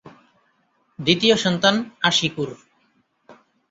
দ্বিতীয় 0.99 1.35
সন্তান 1.35 1.75
আশিকুর। 2.03 2.49